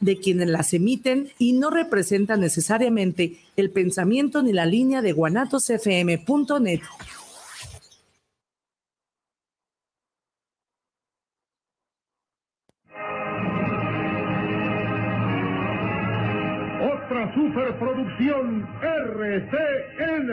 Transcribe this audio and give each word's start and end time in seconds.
de 0.00 0.18
quienes 0.18 0.48
las 0.48 0.72
emiten 0.74 1.28
y 1.38 1.52
no 1.54 1.70
representan 1.70 2.40
necesariamente 2.40 3.38
el 3.56 3.70
pensamiento 3.70 4.42
ni 4.42 4.52
la 4.52 4.66
línea 4.66 5.02
de 5.02 5.12
guanatosfm.net. 5.12 6.80
Otra 16.80 17.34
superproducción 17.34 18.68
RCN. 18.82 20.28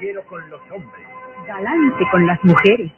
Caballero 0.00 0.24
con 0.28 0.48
los 0.48 0.60
hombres. 0.70 1.06
Galante 1.46 2.04
con 2.10 2.26
las 2.26 2.42
mujeres. 2.42 2.90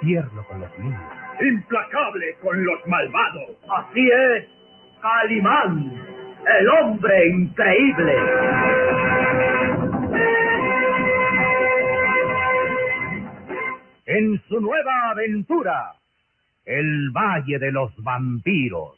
Tierno 0.00 0.44
con 0.48 0.60
los 0.60 0.78
niños. 0.80 1.00
Implacable 1.40 2.34
con 2.42 2.64
los 2.64 2.84
malvados. 2.88 3.50
Así 3.76 4.10
es, 4.10 4.44
Calimán, 5.00 6.02
el 6.58 6.68
hombre 6.68 7.28
increíble. 7.28 8.16
En 14.06 14.42
su 14.48 14.60
nueva 14.60 15.10
aventura, 15.10 15.92
el 16.64 17.10
Valle 17.10 17.60
de 17.60 17.70
los 17.70 17.94
Vampiros. 18.02 18.97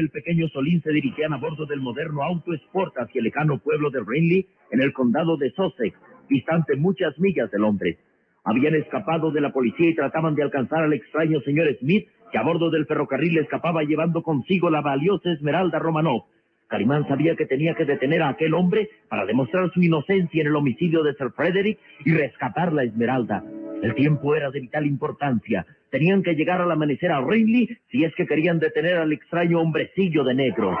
El 0.00 0.10
pequeño 0.10 0.48
Solín 0.48 0.82
se 0.82 0.92
dirigían 0.92 1.32
a 1.32 1.38
bordo 1.38 1.66
del 1.66 1.80
moderno 1.80 2.22
auto 2.22 2.52
Sport 2.52 2.94
hacia 2.98 3.18
el 3.18 3.24
lejano 3.24 3.58
pueblo 3.58 3.90
de 3.90 4.00
Rainley, 4.00 4.46
en 4.70 4.80
el 4.80 4.92
condado 4.92 5.36
de 5.36 5.50
Sussex, 5.50 5.96
distante 6.28 6.76
muchas 6.76 7.18
millas 7.18 7.50
de 7.50 7.58
Londres. 7.58 7.98
Habían 8.44 8.74
escapado 8.74 9.30
de 9.30 9.40
la 9.40 9.52
policía 9.52 9.90
y 9.90 9.94
trataban 9.94 10.34
de 10.34 10.42
alcanzar 10.42 10.84
al 10.84 10.92
extraño 10.92 11.40
señor 11.40 11.68
Smith, 11.80 12.08
que 12.30 12.38
a 12.38 12.42
bordo 12.42 12.70
del 12.70 12.86
ferrocarril 12.86 13.38
escapaba 13.38 13.82
llevando 13.82 14.22
consigo 14.22 14.70
la 14.70 14.80
valiosa 14.80 15.32
Esmeralda 15.32 15.78
Romanov. 15.78 16.24
Calimán 16.68 17.08
sabía 17.08 17.34
que 17.34 17.46
tenía 17.46 17.74
que 17.74 17.86
detener 17.86 18.22
a 18.22 18.28
aquel 18.28 18.54
hombre 18.54 18.90
para 19.08 19.24
demostrar 19.24 19.70
su 19.72 19.82
inocencia 19.82 20.40
en 20.42 20.48
el 20.48 20.56
homicidio 20.56 21.02
de 21.02 21.14
Sir 21.14 21.30
Frederick 21.34 21.78
y 22.04 22.12
rescatar 22.12 22.72
la 22.72 22.84
Esmeralda. 22.84 23.42
El 23.82 23.94
tiempo 23.94 24.34
era 24.34 24.50
de 24.50 24.60
vital 24.60 24.86
importancia. 24.86 25.66
Tenían 25.90 26.22
que 26.22 26.34
llegar 26.34 26.60
al 26.60 26.70
amanecer 26.70 27.10
a 27.10 27.20
Ringley 27.20 27.68
si 27.90 28.04
es 28.04 28.14
que 28.14 28.26
querían 28.26 28.58
detener 28.58 28.96
al 28.96 29.12
extraño 29.12 29.60
hombrecillo 29.60 30.24
de 30.24 30.34
negro. 30.34 30.78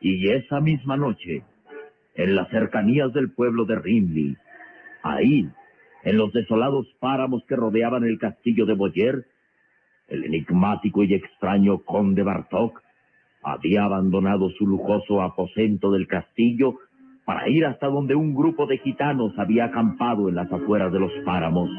Y 0.00 0.30
esa 0.30 0.60
misma 0.60 0.96
noche, 0.96 1.42
en 2.14 2.34
las 2.34 2.48
cercanías 2.50 3.12
del 3.12 3.30
pueblo 3.30 3.64
de 3.64 3.76
Ringley, 3.76 4.36
ahí, 5.02 5.48
en 6.04 6.16
los 6.16 6.32
desolados 6.32 6.86
páramos 6.98 7.44
que 7.46 7.56
rodeaban 7.56 8.04
el 8.04 8.18
castillo 8.18 8.66
de 8.66 8.74
Boyer, 8.74 9.26
el 10.08 10.24
enigmático 10.24 11.04
y 11.04 11.14
extraño 11.14 11.78
conde 11.78 12.22
Bartok 12.22 12.82
había 13.42 13.84
abandonado 13.84 14.50
su 14.50 14.66
lujoso 14.66 15.22
aposento 15.22 15.90
del 15.92 16.06
castillo 16.06 16.78
para 17.30 17.48
ir 17.48 17.64
hasta 17.64 17.86
donde 17.86 18.16
un 18.16 18.34
grupo 18.34 18.66
de 18.66 18.78
gitanos 18.78 19.32
había 19.38 19.66
acampado 19.66 20.28
en 20.28 20.34
las 20.34 20.50
afueras 20.50 20.92
de 20.92 20.98
los 20.98 21.12
páramos. 21.24 21.70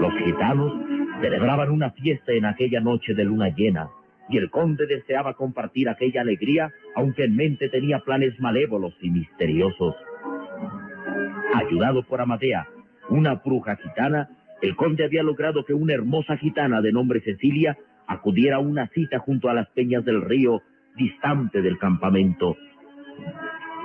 Los 0.00 0.14
gitanos 0.24 0.72
celebraban 1.20 1.70
una 1.70 1.90
fiesta 1.90 2.32
en 2.32 2.46
aquella 2.46 2.80
noche 2.80 3.12
de 3.12 3.26
luna 3.26 3.50
llena, 3.50 3.90
y 4.30 4.38
el 4.38 4.48
conde 4.48 4.86
deseaba 4.86 5.34
compartir 5.34 5.90
aquella 5.90 6.22
alegría, 6.22 6.72
aunque 6.94 7.24
en 7.24 7.36
mente 7.36 7.68
tenía 7.68 7.98
planes 7.98 8.40
malévolos 8.40 8.94
y 9.02 9.10
misteriosos. 9.10 9.94
Ayudado 11.54 12.02
por 12.04 12.22
Amadea, 12.22 12.66
una 13.10 13.34
bruja 13.34 13.76
gitana, 13.76 14.30
el 14.62 14.74
conde 14.74 15.04
había 15.04 15.22
logrado 15.22 15.66
que 15.66 15.74
una 15.74 15.92
hermosa 15.92 16.38
gitana 16.38 16.80
de 16.80 16.92
nombre 16.92 17.20
Cecilia 17.20 17.76
acudiera 18.06 18.56
a 18.56 18.60
una 18.60 18.88
cita 18.88 19.18
junto 19.18 19.50
a 19.50 19.54
las 19.54 19.68
peñas 19.72 20.02
del 20.06 20.22
río, 20.22 20.62
distante 20.96 21.60
del 21.60 21.76
campamento. 21.76 22.56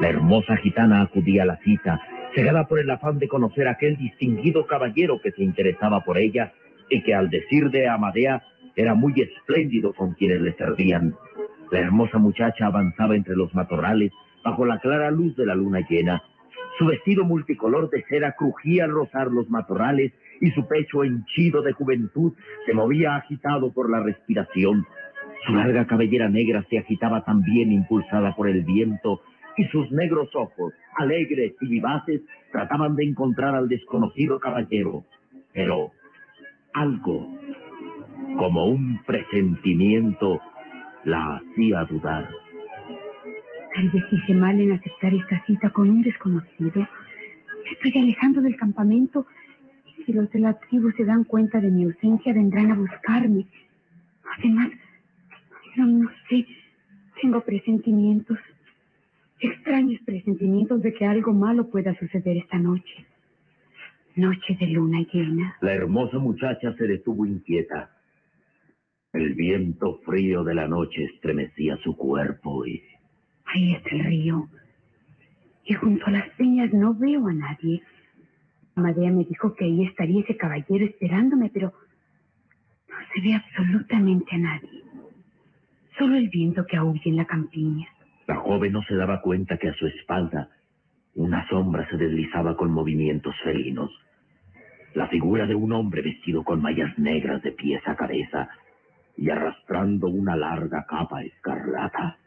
La 0.01 0.09
hermosa 0.09 0.57
gitana 0.57 1.03
acudía 1.03 1.43
a 1.43 1.45
la 1.45 1.57
cita, 1.57 2.01
cegada 2.33 2.67
por 2.67 2.79
el 2.79 2.89
afán 2.89 3.19
de 3.19 3.27
conocer 3.27 3.67
a 3.67 3.73
aquel 3.73 3.97
distinguido 3.97 4.65
caballero 4.65 5.21
que 5.21 5.31
se 5.31 5.43
interesaba 5.43 6.03
por 6.03 6.17
ella 6.17 6.53
y 6.89 7.03
que 7.03 7.13
al 7.13 7.29
decir 7.29 7.69
de 7.69 7.87
Amadea 7.87 8.41
era 8.75 8.95
muy 8.95 9.13
espléndido 9.21 9.93
con 9.93 10.15
quienes 10.15 10.41
le 10.41 10.53
servían. 10.53 11.13
La 11.69 11.81
hermosa 11.81 12.17
muchacha 12.17 12.65
avanzaba 12.65 13.15
entre 13.15 13.35
los 13.35 13.53
matorrales 13.53 14.11
bajo 14.43 14.65
la 14.65 14.79
clara 14.79 15.11
luz 15.11 15.35
de 15.35 15.45
la 15.45 15.53
luna 15.53 15.85
llena. 15.87 16.23
Su 16.79 16.87
vestido 16.87 17.23
multicolor 17.23 17.91
de 17.91 18.03
seda 18.09 18.31
crujía 18.35 18.85
al 18.85 18.91
rozar 18.91 19.27
los 19.27 19.51
matorrales 19.51 20.13
y 20.39 20.49
su 20.49 20.67
pecho 20.67 21.03
henchido 21.03 21.61
de 21.61 21.73
juventud 21.73 22.33
se 22.65 22.73
movía 22.73 23.17
agitado 23.17 23.71
por 23.71 23.91
la 23.91 23.99
respiración. 23.99 24.83
Su 25.45 25.53
larga 25.53 25.85
cabellera 25.85 26.27
negra 26.27 26.65
se 26.71 26.79
agitaba 26.79 27.23
también 27.23 27.71
impulsada 27.71 28.35
por 28.35 28.49
el 28.49 28.63
viento 28.63 29.21
y 29.61 29.67
sus 29.67 29.91
negros 29.91 30.35
ojos, 30.35 30.73
alegres 30.97 31.53
y 31.61 31.67
vivaces, 31.67 32.21
trataban 32.51 32.95
de 32.95 33.03
encontrar 33.05 33.53
al 33.53 33.69
desconocido 33.69 34.39
caballero. 34.39 35.05
Pero 35.53 35.91
algo, 36.73 37.29
como 38.37 38.65
un 38.65 38.99
presentimiento, 39.05 40.41
la 41.03 41.35
hacía 41.35 41.83
dudar. 41.83 42.27
Tal 43.75 43.89
vez 43.89 44.03
hice 44.11 44.33
mal 44.33 44.59
en 44.59 44.71
aceptar 44.71 45.13
esta 45.13 45.43
cita 45.45 45.69
con 45.69 45.91
un 45.91 46.01
desconocido. 46.01 46.87
Estoy 47.71 48.01
alejando 48.01 48.41
del 48.41 48.55
campamento 48.55 49.27
y 49.85 50.03
si 50.03 50.13
los 50.13 50.29
de 50.31 50.39
la 50.39 50.57
se 50.97 51.05
dan 51.05 51.23
cuenta 51.23 51.61
de 51.61 51.69
mi 51.69 51.83
ausencia 51.83 52.33
vendrán 52.33 52.71
a 52.71 52.75
buscarme. 52.75 53.45
Además, 54.39 54.71
no, 55.75 55.85
no 55.85 56.09
sé, 56.29 56.47
tengo 57.21 57.41
presentimientos. 57.41 58.39
Extraños 59.41 59.99
presentimientos 60.05 60.83
de 60.83 60.93
que 60.93 61.03
algo 61.03 61.33
malo 61.33 61.67
pueda 61.67 61.97
suceder 61.97 62.37
esta 62.37 62.59
noche. 62.59 63.05
Noche 64.15 64.55
de 64.59 64.67
luna 64.67 64.99
llena. 65.11 65.57
La 65.61 65.73
hermosa 65.73 66.19
muchacha 66.19 66.75
se 66.77 66.85
detuvo 66.85 67.25
inquieta. 67.25 67.89
El 69.13 69.33
viento 69.33 69.99
frío 70.05 70.43
de 70.43 70.53
la 70.53 70.67
noche 70.67 71.05
estremecía 71.05 71.75
su 71.77 71.97
cuerpo 71.97 72.67
y... 72.67 72.83
Ahí 73.45 73.73
está 73.73 73.89
el 73.95 74.05
río. 74.05 74.47
Y 75.65 75.73
junto 75.73 76.05
a 76.05 76.11
las 76.11 76.29
peñas 76.35 76.71
no 76.71 76.93
veo 76.93 77.27
a 77.27 77.33
nadie. 77.33 77.81
Amadea 78.75 79.09
me 79.09 79.25
dijo 79.25 79.55
que 79.55 79.65
ahí 79.65 79.85
estaría 79.85 80.21
ese 80.21 80.37
caballero 80.37 80.85
esperándome, 80.85 81.49
pero 81.51 81.73
no 82.87 82.95
se 83.11 83.21
ve 83.21 83.33
absolutamente 83.33 84.35
a 84.35 84.37
nadie. 84.37 84.83
Solo 85.97 86.15
el 86.15 86.29
viento 86.29 86.63
que 86.67 86.77
aúlla 86.77 87.01
en 87.05 87.15
la 87.15 87.25
campiña. 87.25 87.87
La 88.27 88.35
joven 88.35 88.73
no 88.73 88.83
se 88.83 88.95
daba 88.95 89.21
cuenta 89.21 89.57
que 89.57 89.69
a 89.69 89.73
su 89.73 89.87
espalda 89.87 90.49
una 91.15 91.47
sombra 91.49 91.87
se 91.89 91.97
deslizaba 91.97 92.55
con 92.55 92.71
movimientos 92.71 93.35
felinos. 93.43 93.91
La 94.93 95.07
figura 95.07 95.45
de 95.45 95.55
un 95.55 95.73
hombre 95.73 96.01
vestido 96.01 96.43
con 96.43 96.61
mallas 96.61 96.97
negras 96.97 97.41
de 97.41 97.51
pies 97.51 97.81
a 97.85 97.95
cabeza 97.95 98.49
y 99.17 99.29
arrastrando 99.29 100.07
una 100.07 100.35
larga 100.35 100.85
capa 100.87 101.23
escarlata. 101.23 102.17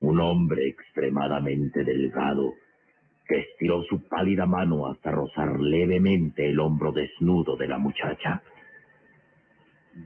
Un 0.00 0.20
hombre 0.20 0.68
extremadamente 0.68 1.84
delgado 1.84 2.52
que 3.26 3.40
estiró 3.40 3.82
su 3.84 4.06
pálida 4.06 4.44
mano 4.44 4.86
hasta 4.86 5.10
rozar 5.10 5.58
levemente 5.58 6.50
el 6.50 6.60
hombro 6.60 6.92
desnudo 6.92 7.56
de 7.56 7.68
la 7.68 7.78
muchacha. 7.78 8.42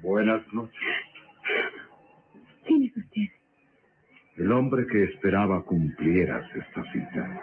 Buenas 0.03 0.43
noches. 0.53 0.81
¿Quién 2.65 2.85
es 2.85 2.97
usted? 2.97 3.38
El 4.38 4.52
hombre 4.52 4.87
que 4.87 5.02
esperaba 5.02 5.64
cumplieras 5.64 6.46
esta 6.55 6.85
cita. 6.93 7.40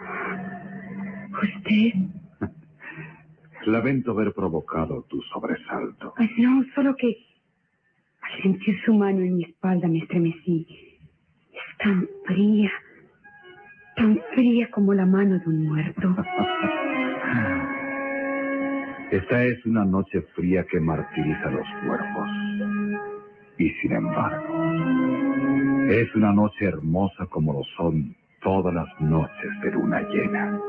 ¿Usted? 1.42 1.92
Lamento 3.66 4.12
haber 4.12 4.32
provocado 4.32 5.02
tu 5.02 5.20
sobresalto. 5.22 6.14
Ay, 6.16 6.30
no, 6.38 6.64
solo 6.74 6.96
que 6.96 7.18
al 8.22 8.42
sentir 8.42 8.80
su 8.86 8.94
mano 8.94 9.20
en 9.20 9.36
mi 9.36 9.44
espalda 9.44 9.86
me 9.88 9.98
estremecí. 9.98 10.66
Es 11.52 11.78
tan 11.78 12.08
fría, 12.24 12.72
tan 13.96 14.18
fría 14.34 14.70
como 14.70 14.94
la 14.94 15.04
mano 15.04 15.38
de 15.38 15.46
un 15.46 15.68
muerto. 15.68 16.00
Esta 19.10 19.44
es 19.44 19.66
una 19.66 19.84
noche 19.84 20.22
fría 20.34 20.64
que 20.64 20.80
martiriza 20.80 21.50
los 21.50 21.66
cuerpos. 21.84 22.30
Y 23.58 23.68
sin 23.80 23.92
embargo, 23.92 25.65
es 25.88 26.14
una 26.14 26.32
noche 26.32 26.64
hermosa 26.64 27.26
como 27.26 27.52
lo 27.52 27.62
son 27.76 28.14
todas 28.42 28.74
las 28.74 29.00
noches 29.00 29.60
de 29.62 29.70
luna 29.70 30.00
llena. 30.08 30.60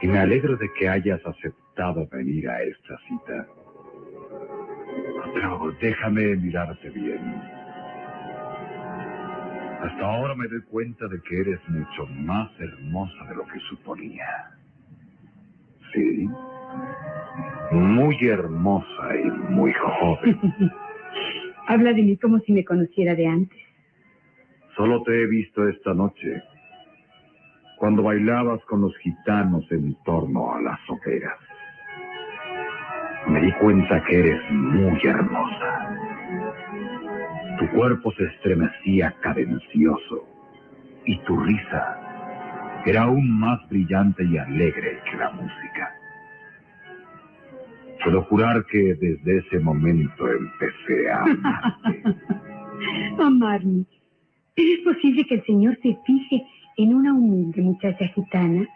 Y 0.00 0.06
me 0.08 0.18
alegro 0.18 0.56
de 0.56 0.68
que 0.78 0.88
hayas 0.88 1.24
aceptado 1.24 2.06
venir 2.08 2.48
a 2.48 2.62
esta 2.62 2.98
cita. 3.08 3.46
Pero 5.34 5.72
déjame 5.80 6.36
mirarte 6.36 6.90
bien. 6.90 7.42
Hasta 9.82 10.04
ahora 10.04 10.34
me 10.34 10.46
doy 10.48 10.62
cuenta 10.62 11.08
de 11.08 11.20
que 11.22 11.40
eres 11.40 11.60
mucho 11.68 12.06
más 12.06 12.50
hermosa 12.60 13.24
de 13.28 13.36
lo 13.36 13.44
que 13.46 13.58
suponía. 13.70 14.50
Sí. 15.92 16.28
Muy 17.72 18.16
hermosa 18.28 19.16
y 19.16 19.30
muy 19.52 19.72
joven. 19.72 20.40
Habla 21.66 21.92
de 21.92 22.02
mí 22.02 22.16
como 22.16 22.38
si 22.40 22.52
me 22.52 22.64
conociera 22.64 23.14
de 23.14 23.26
antes. 23.26 23.61
Solo 24.76 25.02
te 25.02 25.22
he 25.22 25.26
visto 25.26 25.68
esta 25.68 25.92
noche, 25.92 26.42
cuando 27.76 28.04
bailabas 28.04 28.64
con 28.64 28.80
los 28.80 28.96
gitanos 28.98 29.64
en 29.70 29.94
torno 30.04 30.54
a 30.54 30.62
las 30.62 30.78
hogueras. 30.88 31.38
Me 33.28 33.40
di 33.40 33.52
cuenta 33.52 34.02
que 34.04 34.18
eres 34.18 34.40
muy 34.50 35.00
hermosa. 35.04 35.96
Tu 37.58 37.68
cuerpo 37.70 38.12
se 38.12 38.24
estremecía 38.24 39.14
cadencioso 39.20 40.26
y 41.04 41.18
tu 41.24 41.36
risa 41.38 42.02
era 42.86 43.02
aún 43.02 43.38
más 43.38 43.60
brillante 43.68 44.24
y 44.24 44.38
alegre 44.38 45.00
que 45.10 45.16
la 45.16 45.30
música. 45.30 45.94
Puedo 48.02 48.22
jurar 48.22 48.64
que 48.66 48.94
desde 48.94 49.38
ese 49.38 49.60
momento 49.60 50.28
empecé 50.28 51.10
a 51.10 51.22
amarte. 51.22 52.04
Amarme. 53.22 53.84
¿Es 54.56 54.80
posible 54.80 55.24
que 55.24 55.36
el 55.36 55.46
Señor 55.46 55.78
se 55.82 55.96
fije 56.04 56.44
en 56.76 56.94
una 56.94 57.14
humilde 57.14 57.62
muchacha 57.62 58.06
gitana? 58.08 58.68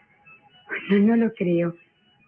No, 0.90 0.99
no 0.99 1.17
lo 1.17 1.32
creo. 1.34 1.75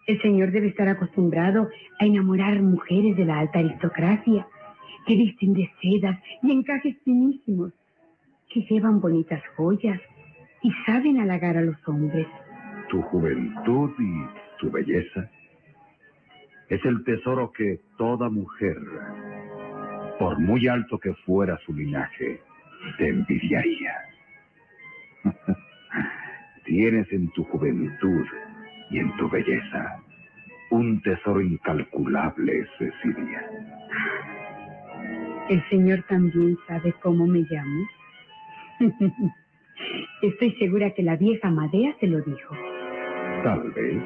El 0.05 0.21
Señor 0.21 0.51
debe 0.51 0.67
estar 0.67 0.87
acostumbrado 0.87 1.67
a 1.99 2.05
enamorar 2.05 2.61
mujeres 2.61 3.17
de 3.17 3.25
la 3.25 3.39
alta 3.39 3.59
aristocracia, 3.59 4.47
que 5.05 5.15
visten 5.15 5.53
de 5.53 5.69
sedas 5.81 6.19
y 6.43 6.51
encajes 6.51 6.95
finísimos, 7.03 7.73
que 8.49 8.61
llevan 8.61 9.01
bonitas 9.01 9.41
joyas 9.55 9.99
y 10.61 10.71
saben 10.85 11.19
halagar 11.19 11.57
a 11.57 11.61
los 11.61 11.77
hombres. 11.87 12.27
Tu 12.89 13.01
juventud 13.01 13.91
y 13.97 14.59
tu 14.59 14.69
belleza 14.69 15.29
es 16.69 16.85
el 16.85 17.03
tesoro 17.03 17.51
que 17.51 17.79
toda 17.97 18.29
mujer, 18.29 18.77
por 20.19 20.39
muy 20.39 20.67
alto 20.67 20.99
que 20.99 21.13
fuera 21.25 21.57
su 21.65 21.73
linaje, 21.73 22.41
te 22.97 23.09
envidiaría. 23.09 23.93
Tienes 26.65 27.11
en 27.11 27.29
tu 27.31 27.43
juventud 27.45 28.25
y 28.91 28.99
en 28.99 29.15
tu 29.17 29.29
belleza 29.29 30.01
un 30.71 31.01
tesoro 31.01 31.41
incalculable, 31.41 32.67
Cecilia. 32.77 33.49
¿El 35.49 35.67
Señor 35.69 36.03
también 36.07 36.57
sabe 36.67 36.93
cómo 37.01 37.25
me 37.25 37.43
llamo? 37.49 37.87
Estoy 40.21 40.51
segura 40.59 40.93
que 40.93 41.01
la 41.01 41.15
vieja 41.15 41.49
Madea 41.49 41.95
se 41.99 42.07
lo 42.07 42.21
dijo. 42.21 42.55
Tal 43.43 43.71
vez. 43.71 44.03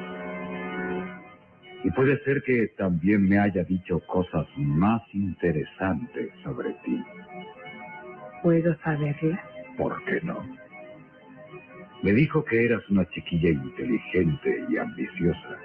Y 1.84 1.90
puede 1.90 2.18
ser 2.24 2.42
que 2.42 2.68
también 2.78 3.28
me 3.28 3.38
haya 3.38 3.62
dicho 3.64 4.00
cosas 4.06 4.46
más 4.56 5.02
interesantes 5.12 6.30
sobre 6.42 6.72
ti. 6.84 6.98
¿Puedo 8.44 8.76
saberla? 8.80 9.42
¿Por 9.78 10.04
qué 10.04 10.20
no? 10.22 10.46
Me 12.02 12.12
dijo 12.12 12.44
que 12.44 12.66
eras 12.66 12.86
una 12.90 13.08
chiquilla 13.08 13.48
inteligente 13.48 14.66
y 14.68 14.76
ambiciosa 14.76 15.56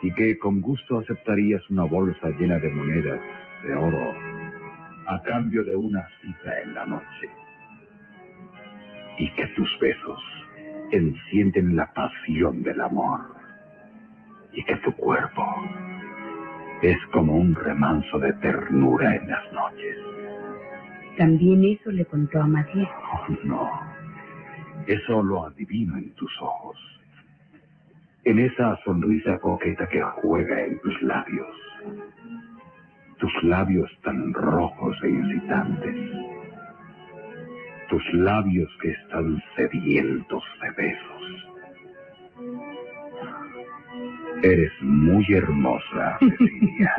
y 0.00 0.10
que 0.14 0.38
con 0.38 0.62
gusto 0.62 1.00
aceptarías 1.00 1.60
una 1.68 1.84
bolsa 1.84 2.30
llena 2.38 2.58
de 2.58 2.70
monedas 2.70 3.20
de 3.64 3.74
oro 3.74 4.14
a 5.08 5.22
cambio 5.24 5.62
de 5.62 5.76
una 5.76 6.08
cita 6.22 6.62
en 6.62 6.72
la 6.72 6.86
noche. 6.86 7.28
Y 9.18 9.30
que 9.32 9.46
tus 9.48 9.68
besos 9.78 10.22
encienden 10.92 11.76
la 11.76 11.92
pasión 11.92 12.62
del 12.62 12.80
amor. 12.80 13.20
Y 14.54 14.64
que 14.64 14.76
tu 14.76 14.92
cuerpo 14.92 15.44
es 16.80 16.96
como 17.12 17.36
un 17.36 17.54
remanso 17.54 18.18
de 18.20 18.32
ternura 18.32 19.16
en 19.16 19.28
las 19.28 19.52
noches. 19.52 19.98
También 21.20 21.62
eso 21.64 21.90
le 21.90 22.06
contó 22.06 22.40
a. 22.40 22.46
Oh, 22.46 23.36
no. 23.44 23.70
Eso 24.86 25.22
lo 25.22 25.44
adivino 25.44 25.98
en 25.98 26.10
tus 26.14 26.32
ojos. 26.40 26.78
En 28.24 28.38
esa 28.38 28.78
sonrisa 28.86 29.38
coqueta 29.38 29.86
que 29.90 30.00
juega 30.00 30.64
en 30.64 30.80
tus 30.80 31.02
labios. 31.02 31.54
Tus 33.18 33.30
labios 33.42 33.90
tan 34.02 34.32
rojos 34.32 34.96
e 35.02 35.10
incitantes. 35.10 35.94
Tus 37.90 38.14
labios 38.14 38.70
que 38.80 38.92
están 38.92 39.42
sedientos 39.56 40.42
de 40.62 40.70
besos. 40.70 41.22
Eres 44.42 44.72
muy 44.80 45.26
hermosa, 45.34 46.16
Cecilia. 46.18 46.94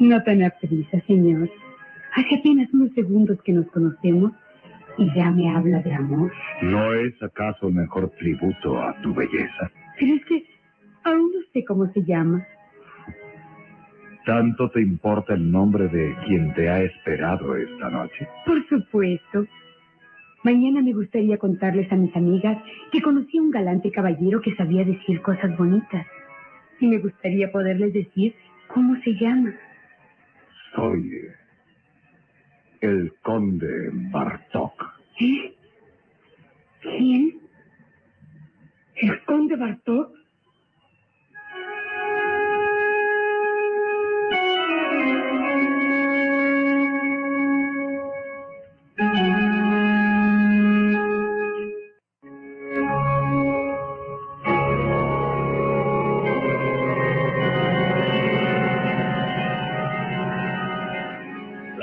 no 0.00 0.20
tan 0.24 0.42
a 0.42 0.50
prisa, 0.50 1.00
señor. 1.06 1.48
Hace 2.14 2.36
apenas 2.36 2.72
unos 2.72 2.92
segundos 2.94 3.40
que 3.42 3.52
nos 3.52 3.66
conocemos 3.68 4.32
y 4.98 5.06
ya 5.14 5.30
me 5.30 5.48
habla 5.50 5.80
de 5.80 5.94
amor. 5.94 6.32
¿No 6.62 6.92
es 6.94 7.22
acaso 7.22 7.70
mejor 7.70 8.10
tributo 8.18 8.80
a 8.82 9.00
tu 9.02 9.14
belleza? 9.14 9.70
Pero 9.98 10.14
es 10.14 10.24
que 10.24 10.44
aún 11.04 11.30
no 11.32 11.40
sé 11.52 11.64
cómo 11.64 11.90
se 11.92 12.02
llama. 12.04 12.46
¿Tanto 14.26 14.70
te 14.70 14.82
importa 14.82 15.34
el 15.34 15.50
nombre 15.50 15.88
de 15.88 16.14
quien 16.26 16.52
te 16.54 16.68
ha 16.68 16.82
esperado 16.82 17.56
esta 17.56 17.88
noche? 17.88 18.28
Por 18.44 18.66
supuesto. 18.68 19.46
Mañana 20.44 20.82
me 20.82 20.92
gustaría 20.92 21.38
contarles 21.38 21.90
a 21.90 21.96
mis 21.96 22.14
amigas 22.14 22.58
que 22.92 23.00
conocí 23.00 23.38
a 23.38 23.42
un 23.42 23.50
galante 23.50 23.90
caballero 23.90 24.40
que 24.40 24.54
sabía 24.54 24.84
decir 24.84 25.22
cosas 25.22 25.56
bonitas. 25.56 26.06
Y 26.80 26.86
me 26.86 26.98
gustaría 26.98 27.50
poderles 27.50 27.92
decir 27.92 28.34
cómo 28.68 28.96
se 29.02 29.14
llama. 29.14 29.54
Soy 30.74 31.10
el 32.80 33.14
conde 33.22 33.90
Bartok. 33.92 34.84
¿Eh? 35.20 35.54
¿Quién? 36.80 37.40
¿El 38.96 39.24
conde 39.24 39.56
Bartok? 39.56 40.12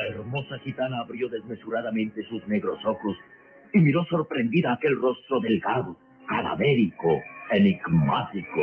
La 0.06 0.12
hermosa 0.12 0.60
gitana 0.60 1.00
abrió 1.00 1.28
desmesuradamente 1.30 2.22
sus 2.26 2.48
negros 2.48 2.78
ojos 2.86 3.18
y 3.74 3.80
miró 3.80 4.06
sorprendida 4.06 4.74
aquel 4.74 5.02
rostro 5.02 5.40
delgado, 5.40 5.98
cadavérico, 6.28 7.24
enigmático. 7.50 8.62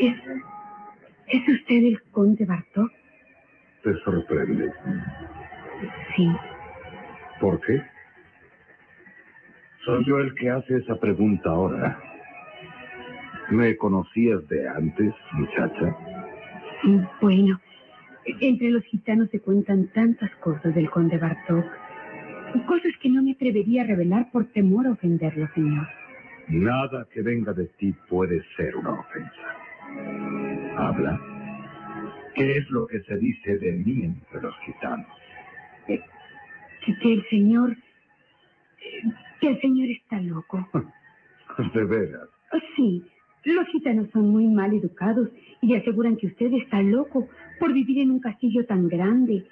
¿Es, 0.00 0.14
¿Es 1.28 1.48
usted 1.48 1.76
el 1.76 2.02
conde 2.10 2.44
Bartok? 2.44 2.90
¿Te 3.84 3.94
sorprende? 4.00 4.72
Sí. 6.16 6.28
¿Por 7.40 7.60
qué? 7.60 7.80
Soy 9.84 10.04
yo 10.06 10.18
el 10.18 10.34
que 10.34 10.50
hace 10.50 10.78
esa 10.78 10.98
pregunta 10.98 11.50
ahora. 11.50 12.00
¿Me 13.50 13.76
conocías 13.76 14.44
de 14.48 14.68
antes, 14.68 15.14
muchacha? 15.34 15.96
Bueno, 17.20 17.60
entre 18.40 18.70
los 18.70 18.84
gitanos 18.84 19.30
se 19.30 19.40
cuentan 19.40 19.88
tantas 19.88 20.30
cosas 20.36 20.74
del 20.74 20.90
conde 20.90 21.18
Bartok. 21.18 21.64
Cosas 22.66 22.92
que 23.00 23.08
no 23.08 23.22
me 23.22 23.32
atrevería 23.32 23.82
a 23.82 23.86
revelar 23.86 24.30
por 24.32 24.46
temor 24.46 24.86
a 24.86 24.92
ofenderlo, 24.92 25.48
señor. 25.54 25.86
Nada 26.48 27.06
que 27.12 27.22
venga 27.22 27.52
de 27.52 27.66
ti 27.78 27.94
puede 28.08 28.42
ser 28.56 28.76
una 28.76 29.00
ofensa. 29.00 30.76
Habla. 30.76 31.20
¿Qué 32.34 32.58
es 32.58 32.70
lo 32.70 32.86
que 32.86 33.00
se 33.00 33.16
dice 33.16 33.58
de 33.58 33.72
mí 33.72 34.04
entre 34.04 34.42
los 34.42 34.54
gitanos? 34.64 35.06
Que, 35.86 36.02
que 37.02 37.12
el 37.12 37.28
señor... 37.28 37.76
Que 39.40 39.48
el 39.48 39.60
señor 39.60 39.88
está 39.90 40.20
loco. 40.20 40.68
De 41.74 41.84
veras. 41.84 42.28
Sí, 42.76 43.04
los 43.52 43.66
gitanos 43.68 44.08
son 44.12 44.30
muy 44.30 44.46
mal 44.46 44.74
educados 44.74 45.28
y 45.62 45.74
aseguran 45.74 46.16
que 46.16 46.26
usted 46.26 46.52
está 46.54 46.82
loco 46.82 47.28
por 47.60 47.72
vivir 47.72 48.00
en 48.00 48.10
un 48.10 48.20
castillo 48.20 48.66
tan 48.66 48.88
grande 48.88 49.44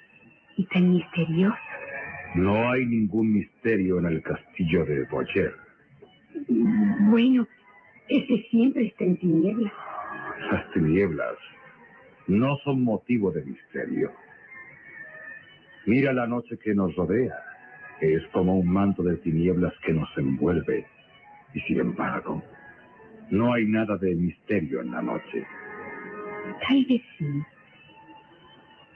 y 0.57 0.65
tan 0.65 0.91
misterioso. 0.91 1.55
No 2.35 2.69
hay 2.69 2.85
ningún 2.85 3.33
misterio 3.33 3.99
en 3.99 4.05
el 4.07 4.21
castillo 4.21 4.85
de 4.85 5.05
Boyer. 5.05 5.53
Bueno, 7.09 7.47
ese 8.09 8.45
siempre 8.49 8.87
está 8.87 9.05
en 9.05 9.17
tinieblas. 9.17 9.71
Las 10.51 10.71
tinieblas 10.73 11.35
no 12.27 12.57
son 12.65 12.83
motivo 12.83 13.31
de 13.31 13.45
misterio. 13.45 14.11
Mira 15.85 16.11
la 16.11 16.27
noche 16.27 16.57
que 16.57 16.75
nos 16.75 16.93
rodea. 16.95 17.35
Es 18.01 18.25
como 18.33 18.59
un 18.59 18.67
manto 18.67 19.03
de 19.03 19.15
tinieblas 19.17 19.73
que 19.85 19.93
nos 19.93 20.09
envuelve. 20.17 20.85
Y 21.53 21.61
sin 21.61 21.79
embargo, 21.79 22.43
no 23.31 23.53
hay 23.53 23.65
nada 23.65 23.97
de 23.97 24.15
misterio 24.15 24.81
en 24.81 24.91
la 24.91 25.01
noche. 25.01 25.45
Tal 26.67 26.85
vez 26.85 27.01
sí. 27.17 27.25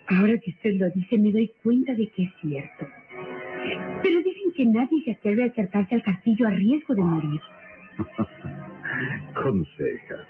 Ahora 0.07 0.37
que 0.39 0.51
usted 0.51 0.75
lo 0.75 0.89
dice, 0.91 1.17
me 1.17 1.31
doy 1.31 1.51
cuenta 1.61 1.93
de 1.93 2.07
que 2.09 2.23
es 2.23 2.31
cierto. 2.41 2.87
Pero 4.01 4.21
dicen 4.21 4.51
que 4.55 4.65
nadie 4.65 5.03
se 5.03 5.11
atreve 5.11 5.43
a 5.43 5.47
acercarse 5.47 5.95
al 5.95 6.03
castillo 6.03 6.47
a 6.47 6.51
riesgo 6.51 6.95
de 6.95 7.01
morir. 7.01 7.41
Consejas. 9.35 10.27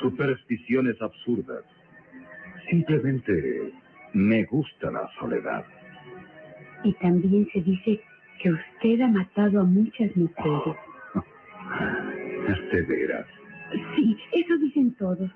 Supersticiones 0.00 1.00
absurdas. 1.00 1.64
Simplemente 2.70 3.72
me 4.12 4.44
gusta 4.44 4.90
la 4.90 5.08
soledad. 5.18 5.64
Y 6.84 6.92
también 6.94 7.48
se 7.52 7.60
dice 7.60 8.00
que 8.40 8.52
usted 8.52 9.00
ha 9.00 9.08
matado 9.08 9.60
a 9.60 9.64
muchas 9.64 10.14
mujeres. 10.16 10.76
De 12.46 12.82
veras. 12.82 13.26
Sí, 13.96 14.16
eso 14.32 14.56
dicen 14.58 14.94
todos. 14.94 15.30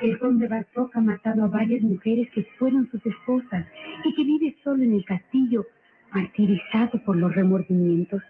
El 0.00 0.16
conde 0.18 0.46
Bartok 0.46 0.94
ha 0.96 1.00
matado 1.00 1.44
a 1.44 1.48
varias 1.48 1.82
mujeres 1.82 2.28
que 2.30 2.44
fueron 2.56 2.88
sus 2.90 3.04
esposas 3.04 3.66
y 4.04 4.14
que 4.14 4.22
vive 4.22 4.56
solo 4.62 4.84
en 4.84 4.94
el 4.94 5.04
castillo, 5.04 5.66
martirizado 6.12 7.02
por 7.04 7.16
los 7.16 7.34
remordimientos. 7.34 8.22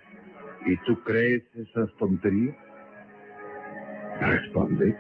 ¿Y 0.65 0.77
tú 0.87 0.99
crees 1.03 1.43
esas 1.55 1.95
tonterías? 1.99 2.57
Responde. 4.21 4.97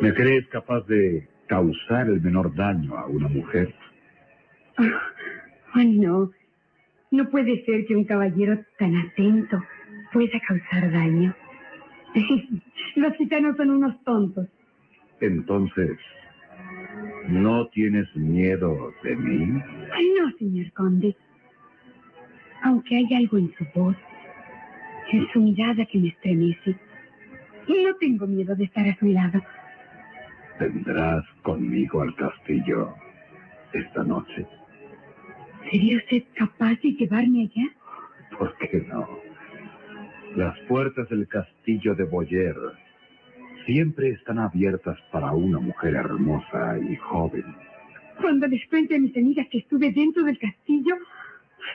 ¿Me 0.00 0.12
crees 0.14 0.46
capaz 0.48 0.84
de 0.88 1.28
causar 1.46 2.08
el 2.08 2.20
menor 2.20 2.52
daño 2.56 2.96
a 2.96 3.06
una 3.06 3.28
mujer? 3.28 3.72
Oh, 4.78 5.82
no. 5.84 6.32
No 7.12 7.30
puede 7.30 7.64
ser 7.64 7.86
que 7.86 7.94
un 7.94 8.04
caballero 8.04 8.58
tan 8.78 8.96
atento 8.96 9.62
pueda 10.12 10.40
causar 10.46 10.90
daño. 10.90 11.34
Los 12.96 13.14
gitanos 13.16 13.56
son 13.56 13.70
unos 13.70 14.02
tontos. 14.04 14.46
Entonces, 15.20 15.98
¿no 17.28 17.66
tienes 17.68 18.14
miedo 18.16 18.92
de 19.02 19.16
mí? 19.16 19.46
No, 19.46 20.30
señor 20.38 20.72
conde. 20.72 21.16
Aunque 22.64 22.96
hay 22.96 23.14
algo 23.14 23.38
en 23.38 23.52
su 23.56 23.64
voz, 23.74 23.96
en 25.12 25.26
su 25.32 25.40
mirada 25.40 25.84
que 25.86 25.98
me 25.98 26.08
estremece, 26.08 26.76
no 27.68 27.94
tengo 28.00 28.26
miedo 28.26 28.54
de 28.54 28.64
estar 28.64 28.86
a 28.86 28.96
su 28.96 29.06
lado. 29.06 29.40
¿Vendrás 30.60 31.24
conmigo 31.42 32.02
al 32.02 32.14
castillo 32.16 32.94
esta 33.72 34.04
noche? 34.04 34.46
¿Sería 35.70 35.96
usted 35.96 36.24
capaz 36.34 36.80
de 36.82 36.92
llevarme 36.92 37.42
allá? 37.42 37.70
¿Por 38.38 38.56
qué 38.58 38.84
no? 38.88 39.08
Las 40.36 40.58
puertas 40.60 41.08
del 41.10 41.28
castillo 41.28 41.94
de 41.94 42.04
Boyer 42.04 42.56
siempre 43.66 44.10
están 44.10 44.38
abiertas 44.38 44.98
para 45.10 45.32
una 45.32 45.58
mujer 45.58 45.94
hermosa 45.94 46.78
y 46.78 46.96
joven. 46.96 47.44
Cuando 48.18 48.46
les 48.46 48.66
cuente 48.68 48.96
a 48.96 48.98
mis 48.98 49.14
amigas 49.16 49.46
que 49.50 49.58
estuve 49.58 49.92
dentro 49.92 50.22
del 50.22 50.38
castillo, 50.38 50.96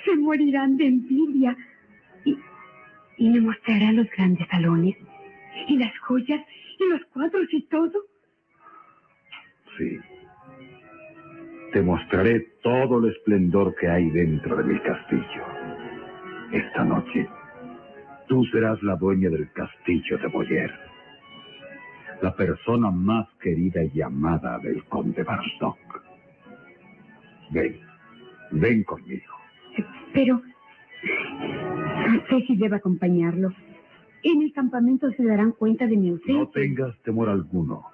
se 0.05 0.15
morirán 0.15 0.75
de 0.77 0.87
envidia. 0.87 1.55
Y, 2.25 2.37
y 3.17 3.29
me 3.29 3.41
mostrará 3.41 3.91
los 3.91 4.09
grandes 4.09 4.47
salones, 4.47 4.95
y 5.67 5.77
las 5.77 5.97
joyas, 5.99 6.41
y 6.79 6.89
los 6.89 7.05
cuadros 7.13 7.47
y 7.51 7.61
todo. 7.63 8.05
Sí. 9.77 9.99
Te 11.73 11.81
mostraré 11.81 12.39
todo 12.63 12.99
el 12.99 13.11
esplendor 13.11 13.75
que 13.75 13.87
hay 13.87 14.09
dentro 14.09 14.55
de 14.55 14.63
mi 14.63 14.79
castillo. 14.79 15.43
Esta 16.51 16.83
noche, 16.83 17.27
tú 18.27 18.45
serás 18.45 18.81
la 18.83 18.95
dueña 18.95 19.29
del 19.29 19.51
castillo 19.51 20.17
de 20.17 20.27
Boyer. 20.27 20.71
La 22.21 22.35
persona 22.35 22.91
más 22.91 23.27
querida 23.41 23.83
y 23.83 24.01
amada 24.01 24.59
del 24.59 24.83
conde 24.85 25.23
Barstock. 25.23 25.77
Ven, 27.51 27.79
ven 28.51 28.83
conmigo. 28.83 29.33
Pero 30.13 30.41
si 32.47 32.55
debo 32.55 32.75
acompañarlo. 32.75 33.53
En 34.23 34.41
el 34.41 34.51
campamento 34.51 35.11
se 35.11 35.23
darán 35.23 35.51
cuenta 35.51 35.85
de 35.85 35.95
mi 35.95 36.09
ausencia. 36.09 36.33
No 36.33 36.49
tengas 36.49 36.97
temor 37.03 37.29
alguno. 37.29 37.85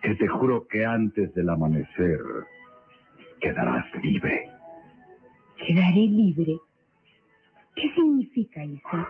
Que 0.00 0.14
te 0.14 0.28
juro 0.28 0.66
que 0.66 0.84
antes 0.84 1.34
del 1.34 1.48
amanecer 1.48 2.20
quedarás 3.40 3.86
libre. 4.02 4.48
Quedaré 5.66 6.06
libre. 6.06 6.58
¿Qué 7.74 7.92
significa 7.94 8.62
eso? 8.62 9.06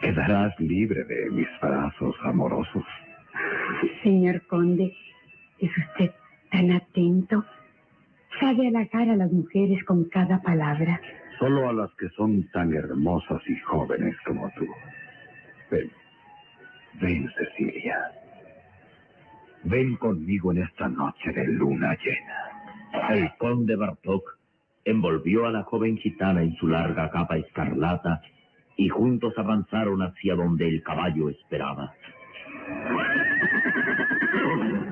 Quedarás 0.00 0.58
libre 0.60 1.04
de 1.04 1.30
mis 1.30 1.48
brazos 1.60 2.14
amorosos. 2.24 2.84
Señor 4.02 4.46
conde, 4.46 4.94
es 5.58 5.70
usted 5.76 6.10
tan 6.50 6.70
atento. 6.72 7.44
Sabe 8.38 8.68
halagar 8.68 9.08
a 9.08 9.16
las 9.16 9.32
mujeres 9.32 9.82
con 9.84 10.04
cada 10.04 10.40
palabra. 10.42 11.00
Solo 11.38 11.68
a 11.68 11.72
las 11.72 11.90
que 11.96 12.08
son 12.10 12.48
tan 12.52 12.74
hermosas 12.74 13.40
y 13.48 13.56
jóvenes 13.60 14.14
como 14.24 14.50
tú. 14.56 14.66
Ven, 15.70 15.90
ven 17.00 17.30
Cecilia. 17.36 17.96
Ven 19.64 19.96
conmigo 19.96 20.52
en 20.52 20.62
esta 20.62 20.88
noche 20.88 21.32
de 21.32 21.46
luna 21.46 21.96
llena. 22.04 23.10
El 23.10 23.30
conde 23.38 23.76
Bartok 23.76 24.38
envolvió 24.84 25.46
a 25.46 25.50
la 25.50 25.64
joven 25.64 25.96
gitana 25.98 26.42
en 26.42 26.54
su 26.56 26.68
larga 26.68 27.10
capa 27.10 27.36
escarlata 27.36 28.22
y 28.76 28.88
juntos 28.88 29.34
avanzaron 29.36 30.02
hacia 30.02 30.34
donde 30.34 30.68
el 30.68 30.82
caballo 30.82 31.30
esperaba. 31.30 31.92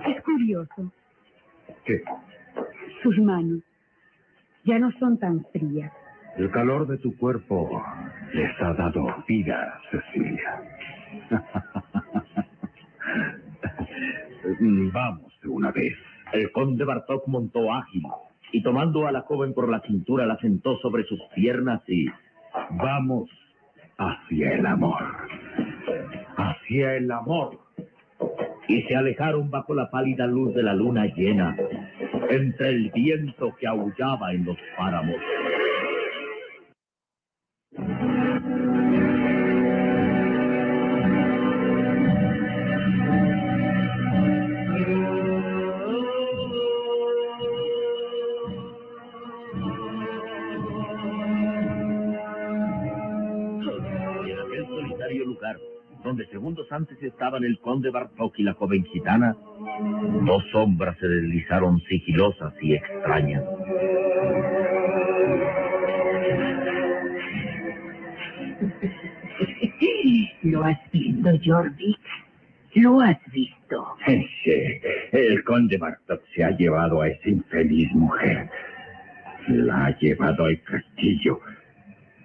Es 0.06 0.22
curioso. 0.22 0.92
¿Qué? 1.84 2.02
Sus 3.02 3.18
manos 3.18 3.60
ya 4.64 4.78
no 4.78 4.90
son 4.92 5.18
tan 5.18 5.44
frías. 5.52 5.92
El 6.36 6.50
calor 6.50 6.86
de 6.86 6.98
tu 6.98 7.16
cuerpo 7.16 7.82
les 8.32 8.50
ha 8.60 8.74
dado 8.74 9.06
vida, 9.28 9.80
Cecilia. 9.90 10.62
Vamos 14.92 15.32
de 15.42 15.48
una 15.48 15.70
vez. 15.70 15.94
El 16.32 16.50
conde 16.52 16.84
Bartok 16.84 17.26
montó 17.28 17.72
ágil 17.72 18.02
y 18.52 18.62
tomando 18.62 19.06
a 19.06 19.12
la 19.12 19.22
joven 19.22 19.54
por 19.54 19.68
la 19.68 19.80
cintura 19.80 20.26
la 20.26 20.38
sentó 20.38 20.76
sobre 20.78 21.04
sus 21.04 21.20
piernas 21.34 21.82
y 21.88 22.08
Vamos 22.70 23.30
hacia 23.98 24.54
el 24.54 24.66
amor. 24.66 25.02
Hacia 26.36 26.96
el 26.96 27.10
amor. 27.10 27.58
y 28.66 28.82
se 28.84 28.96
alejaron 28.96 29.50
bajo 29.50 29.74
la 29.74 29.90
pálida 29.90 30.26
luz 30.26 30.54
de 30.54 30.62
la 30.62 30.74
luna 30.74 31.04
llena, 31.04 31.54
entre 32.30 32.70
el 32.70 32.90
viento 32.90 33.54
que 33.60 33.66
aullaba 33.66 34.32
en 34.32 34.46
los 34.46 34.56
páramos. 34.76 35.16
Segundos 56.44 56.70
antes 56.72 57.02
estaban 57.02 57.42
el 57.42 57.58
conde 57.58 57.88
Bartok 57.88 58.38
y 58.38 58.42
la 58.42 58.52
joven 58.52 58.84
gitana, 58.84 59.34
dos 60.26 60.44
sombras 60.52 60.94
se 60.98 61.08
deslizaron 61.08 61.80
sigilosas 61.88 62.52
y 62.60 62.74
extrañas. 62.74 63.42
¿Lo 70.42 70.64
has 70.64 70.78
visto, 70.92 71.30
Jorvik? 71.42 71.98
¿Lo 72.74 73.00
has 73.00 73.18
visto? 73.32 73.96
Sí, 74.04 74.28
el 75.12 75.42
conde 75.44 75.78
Bartok 75.78 76.20
se 76.34 76.44
ha 76.44 76.50
llevado 76.50 77.00
a 77.00 77.08
esa 77.08 77.30
infeliz 77.30 77.90
mujer. 77.94 78.50
La 79.48 79.86
ha 79.86 79.98
llevado 79.98 80.44
al 80.44 80.60
castillo. 80.60 81.40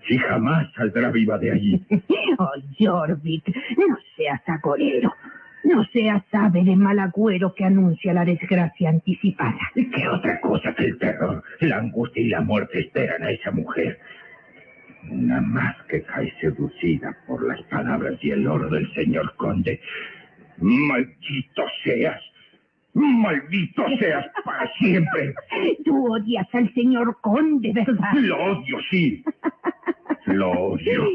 Y 0.10 0.18
jamás 0.18 0.68
saldrá 0.74 1.12
viva 1.12 1.38
de 1.38 1.52
allí. 1.52 1.86
Oh, 2.42 2.54
Jorvik, 2.80 3.46
no 3.78 3.98
seas 4.16 4.42
agorero. 4.48 5.14
No 5.66 5.84
seas 5.92 6.24
ave 6.32 6.64
de 6.64 6.76
mal 6.76 7.00
agüero 7.00 7.54
que 7.54 7.66
anuncia 7.66 8.14
la 8.14 8.24
desgracia 8.24 8.90
anticipada. 8.90 9.60
¿Qué 9.76 10.08
otra 10.08 10.40
cosa 10.40 10.74
que 10.74 10.86
el 10.86 10.98
terror, 10.98 11.44
la 11.60 11.80
angustia 11.80 12.24
y 12.24 12.30
la 12.30 12.40
muerte 12.40 12.80
esperan 12.80 13.24
a 13.24 13.32
esa 13.32 13.52
mujer? 13.52 14.00
Una 15.12 15.42
más 15.42 15.76
que 15.90 16.02
cae 16.04 16.34
seducida 16.40 17.14
por 17.28 17.46
las 17.46 17.62
palabras 17.64 18.14
y 18.22 18.32
el 18.32 18.48
oro 18.48 18.70
del 18.70 18.90
señor 18.94 19.36
conde. 19.36 19.82
Maldito 20.60 21.64
seas. 21.84 22.22
Maldito 22.94 23.86
seas 24.00 24.26
para 24.44 24.72
siempre. 24.74 25.34
Tú 25.86 26.14
odias 26.14 26.48
al 26.54 26.74
señor 26.74 27.18
conde, 27.22 27.72
¿verdad? 27.74 28.14
Lo 28.16 28.38
odio, 28.38 28.78
sí. 28.90 29.24
Lo 30.26 30.52
odio. 30.52 31.06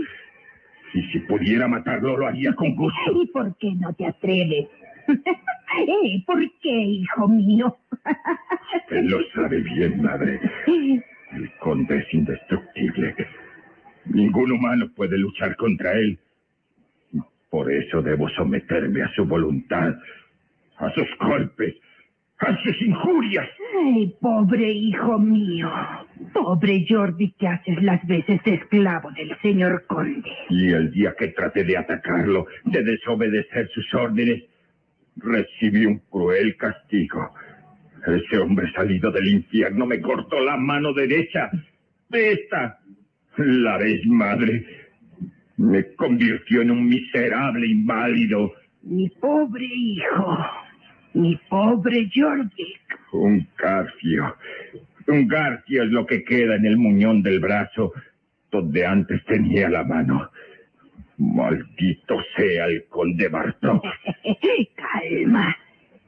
Y 0.95 1.03
si 1.11 1.19
pudiera 1.21 1.67
matarlo, 1.67 2.17
lo 2.17 2.27
haría 2.27 2.55
con 2.55 2.75
gusto. 2.77 3.23
¿Y 3.23 3.27
por 3.27 3.57
qué 3.59 3.73
no 3.75 3.93
te 3.95 4.07
atreves? 4.07 4.69
¿Eh? 5.09 6.23
¿Por 6.27 6.41
qué, 6.61 6.71
hijo 6.71 7.29
mío? 7.29 7.77
Usted 8.77 9.03
lo 9.05 9.19
sabe 9.35 9.61
bien, 9.61 10.01
madre. 10.03 10.41
El 10.67 11.51
conde 11.59 11.99
es 11.99 12.15
indestructible. 12.15 13.15
Ningún 14.07 14.53
humano 14.53 14.89
puede 14.95 15.19
luchar 15.19 15.57
contra 15.57 15.93
él. 15.95 16.19
Por 17.51 17.73
eso 17.73 18.03
debo 18.03 18.29
someterme 18.31 19.03
a 19.03 19.13
su 19.15 19.25
voluntad, 19.25 19.95
a 20.85 20.95
sus 20.95 21.09
golpes, 21.19 21.75
a 22.39 22.57
sus 22.63 22.83
injurias. 22.83 23.49
Ay, 23.83 24.15
pobre 24.21 24.71
hijo 24.71 25.19
mío. 25.19 25.71
Pobre 26.33 26.85
Jordi 26.89 27.33
que 27.39 27.49
haces 27.49 27.83
las 27.83 28.05
veces 28.07 28.41
esclavo 28.45 29.11
del 29.13 29.37
señor 29.41 29.85
conde. 29.87 30.31
Y 30.51 30.71
el 30.71 30.91
día 30.91 31.15
que 31.19 31.29
traté 31.29 31.65
de 31.65 31.77
atacarlo, 31.77 32.47
de 32.65 32.83
desobedecer 32.83 33.69
sus 33.71 33.93
órdenes, 33.95 34.45
recibí 35.17 35.87
un 35.87 35.99
cruel 36.11 36.57
castigo. 36.57 37.31
Ese 38.07 38.39
hombre 38.39 38.71
salido 38.73 39.11
del 39.11 39.29
infierno 39.29 39.87
me 39.87 40.01
cortó 40.01 40.41
la 40.41 40.57
mano 40.57 40.93
derecha. 40.93 41.51
Esta, 42.11 42.79
la 43.39 43.79
vez 43.79 44.05
madre, 44.07 44.67
me 45.57 45.95
convirtió 45.95 46.63
en 46.63 46.71
un 46.71 46.87
miserable 46.87 47.67
inválido. 47.67 48.53
Mi 48.83 49.09
pobre 49.09 49.65
hijo. 49.65 50.39
Mi 51.15 51.39
pobre 51.49 52.11
Jordi. 52.15 52.75
Un 53.13 53.47
garfio. 53.57 54.37
Un 55.07 55.29
garfio 55.29 55.85
es 55.85 55.91
lo 55.91 56.07
que 56.07 56.25
queda 56.25 56.57
en 56.57 56.67
el 56.67 56.77
muñón 56.77 57.23
del 57.23 57.41
brazo 57.41 57.93
donde 58.51 58.87
antes 58.87 59.25
tenía 59.25 59.69
la 59.69 59.85
mano. 59.85 60.31
Maldito 61.19 62.19
sea 62.37 62.67
el 62.67 62.85
conde 62.87 63.29
Bartok. 63.29 63.85
calma, 64.77 65.57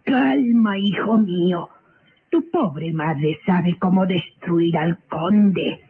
calma, 0.04 0.78
hijo 0.78 1.18
mío. 1.18 1.68
Tu 2.30 2.50
pobre 2.50 2.92
madre 2.92 3.38
sabe 3.46 3.76
cómo 3.78 4.06
destruir 4.06 4.76
al 4.76 4.98
conde. 5.08 5.80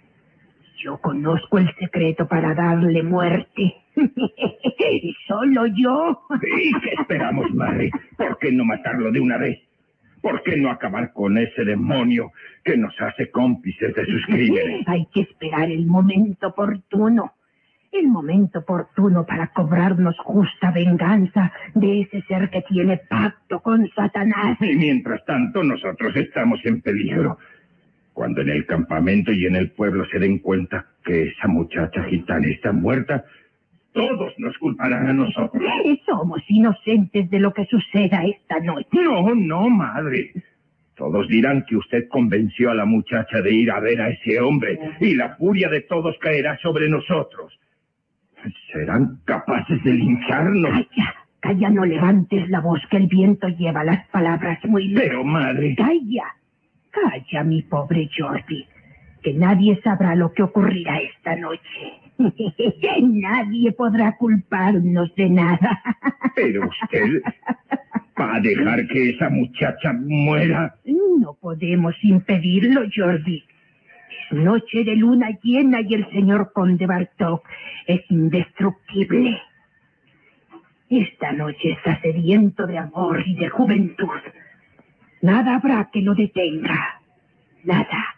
Yo 0.83 0.99
conozco 0.99 1.59
el 1.59 1.75
secreto 1.77 2.27
para 2.29 2.55
darle 2.55 3.03
muerte. 3.03 3.75
Solo 5.27 5.67
yo. 5.67 6.21
¿Y 6.43 6.81
qué 6.81 6.91
esperamos, 7.01 7.51
madre? 7.55 7.91
¿Por 8.17 8.39
qué 8.39 8.53
no 8.53 8.65
matarlo 8.65 9.11
de 9.11 9.21
una 9.21 9.39
vez? 9.39 9.59
¿Por 10.21 10.43
qué 10.43 10.57
no 10.57 10.71
acabar 10.71 11.13
con 11.13 11.39
ese 11.39 11.65
demonio 11.65 12.33
que 12.65 12.77
nos 12.77 12.95
hace 13.01 13.31
cómplices 13.31 13.95
de 13.95 14.07
sus 14.07 14.27
crímenes? 14.27 14.87
Hay 14.87 15.07
que 15.15 15.21
esperar 15.21 15.71
el 15.71 15.87
momento 15.87 16.49
oportuno. 16.49 17.33
El 17.93 18.09
momento 18.09 18.59
oportuno 18.59 19.25
para 19.25 19.47
cobrarnos 19.49 20.19
justa 20.19 20.71
venganza 20.73 21.53
de 21.75 22.03
ese 22.03 22.21
ser 22.23 22.51
que 22.51 22.63
tiene 22.63 22.99
pacto 23.09 23.61
con 23.61 23.89
Satanás. 23.95 24.59
Y 24.61 24.75
mientras 24.75 25.25
tanto, 25.25 25.63
nosotros 25.63 26.15
estamos 26.17 26.61
en 26.65 26.83
peligro. 26.83 27.39
Cuando 28.17 28.41
en 28.41 28.49
el 28.49 28.65
campamento 28.65 29.31
y 29.31 29.45
en 29.45 29.57
el 29.57 29.73
pueblo 29.73 30.07
se 30.07 30.19
den 30.19 30.39
cuenta 30.39 30.87
que 31.05 31.25
esa 31.25 31.49
muchacha 31.49 32.03
gitana 32.05 32.47
está 32.47 32.73
muerta, 32.73 33.27
todos 33.93 34.33
nos 34.39 34.57
culparán 34.57 35.07
a 35.07 35.13
nosotros. 35.13 35.63
Somos 36.07 36.41
inocentes 36.49 37.29
de 37.29 37.39
lo 37.39 37.53
que 37.53 37.67
suceda 37.67 38.25
esta 38.25 38.59
noche. 38.61 38.89
No, 38.93 39.35
no, 39.35 39.69
madre. 39.69 40.33
Todos 40.95 41.29
dirán 41.29 41.67
que 41.69 41.77
usted 41.77 42.09
convenció 42.09 42.71
a 42.71 42.75
la 42.75 42.87
muchacha 42.87 43.43
de 43.43 43.53
ir 43.53 43.71
a 43.71 43.81
ver 43.81 44.01
a 44.01 44.09
ese 44.09 44.41
hombre 44.41 44.81
y 44.99 45.15
la 45.15 45.37
furia 45.37 45.69
de 45.69 45.83
todos 45.83 46.17
caerá 46.19 46.57
sobre 46.63 46.89
nosotros. 46.89 47.61
Serán 48.73 49.21
capaces 49.27 49.85
de 49.85 49.93
lincharnos. 49.93 50.71
Calla, 50.71 51.15
calla, 51.41 51.69
no 51.69 51.85
levantes 51.85 52.49
la 52.49 52.61
voz 52.61 52.81
que 52.91 52.97
el 52.97 53.09
viento 53.09 53.47
lleva 53.49 53.85
las 53.85 54.09
palabras 54.09 54.59
muy 54.65 54.89
lejos. 54.89 55.07
Pero, 55.07 55.23
madre. 55.23 55.75
Calla, 55.77 56.36
calla, 56.97 57.45
mi 57.45 57.63
pobre 57.63 58.09
Jordi, 58.17 58.67
que 59.23 59.35
nadie 59.35 59.81
sabrá 59.83 60.15
lo 60.15 60.33
que 60.33 60.43
ocurrirá 60.43 60.99
esta 60.99 61.37
noche. 61.37 62.01
Nadie 63.03 63.73
podrá 63.73 64.17
culparnos 64.17 65.15
de 65.17 65.29
nada. 65.29 65.83
Pero 66.35 66.67
usted 66.67 67.23
va 68.19 68.37
a 68.37 68.41
dejar 68.41 68.87
que 68.89 69.11
esa 69.11 69.29
muchacha 69.29 69.93
muera. 69.93 70.75
No 71.19 71.35
podemos 71.35 71.95
impedirlo, 72.03 72.83
Jordi. 72.95 73.45
Es 74.09 74.39
noche 74.39 74.85
de 74.85 74.97
luna 74.97 75.29
llena 75.43 75.83
y 75.83 75.95
el 75.95 76.11
señor 76.11 76.53
conde 76.55 76.87
Bartok 76.87 77.47
es 77.87 78.01
indestructible. 78.11 79.39
Esta 80.89 81.33
noche 81.33 81.73
está 81.73 82.01
sediento 82.01 82.67
de 82.67 82.79
amor 82.79 83.23
y 83.27 83.35
de 83.35 83.49
juventud. 83.49 84.09
Nada 85.23 85.57
habrá 85.57 85.89
que 85.93 86.03
lo 86.03 86.15
detenga. 86.15 87.01
Nada. 87.65 88.17